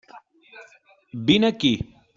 Vine 1.29 1.47
aquí. 1.49 1.73